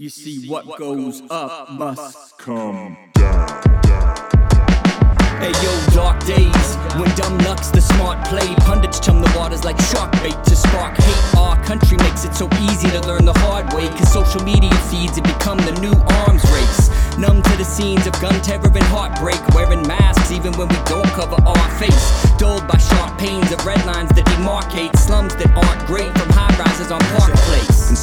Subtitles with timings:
[0.00, 3.58] You see, what goes up must come down.
[5.42, 8.54] Hey yo, dark days when dumb lucks the smart play.
[8.62, 11.36] Pundits chum the waters like shark bait to spark hate.
[11.36, 13.88] Our country makes it so easy to learn the hard way.
[13.88, 17.18] Cause social media feeds it become the new arms race.
[17.18, 19.42] Numb to the scenes of gun terror and heartbreak.
[19.48, 22.22] Wearing masks even when we don't cover our face.
[22.38, 26.17] Dulled by sharp pains of red lines that demarcate slums that aren't great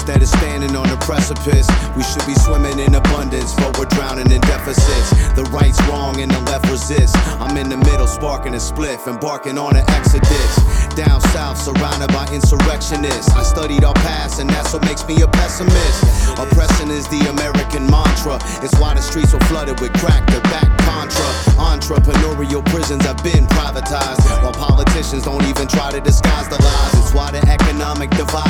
[0.06, 1.66] Instead of standing on the precipice,
[1.98, 5.10] we should be swimming in abundance, but we're drowning in deficits.
[5.34, 7.18] The right's wrong and the left resists.
[7.42, 10.62] I'm in the middle, sparking a spliff, embarking on an exodus.
[10.94, 13.34] Down south, surrounded by insurrectionists.
[13.34, 16.38] I studied our past, and that's what makes me a pessimist.
[16.38, 18.38] Oppression is the American mantra.
[18.62, 21.26] It's why the streets were flooded with crack, the back contra.
[21.58, 26.94] Entrepreneurial prisons have been privatized, while politicians don't even try to disguise the lies.
[26.94, 28.45] It's why the economic divide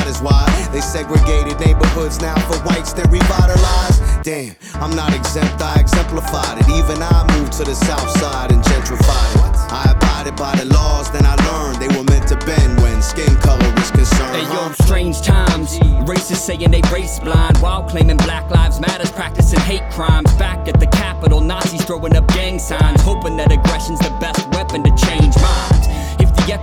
[0.72, 4.02] they segregated neighborhoods now for whites that revitalized.
[4.22, 6.68] Damn, I'm not exempt, I exemplified it.
[6.68, 9.56] Even I moved to the south side and gentrified it.
[9.72, 13.34] I abided by the laws, then I learned they were meant to bend when skin
[13.36, 14.36] color is concerned.
[14.36, 15.78] Hey yo, strange times.
[16.06, 20.32] Racists saying they race blind while claiming Black Lives Matters, practicing hate crimes.
[20.34, 22.95] Back at the Capitol, Nazis throwing up gang signs,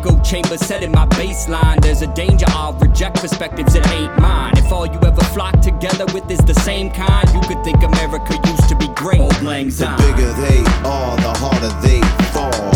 [0.03, 4.53] echo chamber's set in my baseline, there's a danger I'll reject perspectives that ain't mine.
[4.57, 8.39] If all you ever flock together with is the same kind, you could think America
[8.45, 9.19] used to be great.
[9.19, 12.01] Old Lang The bigger they are, the harder they
[12.31, 12.72] fall.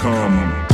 [0.00, 0.69] come.